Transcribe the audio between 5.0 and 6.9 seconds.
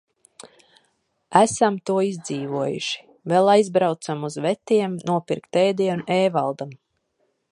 nopirkt ēdienu Ēvaldam.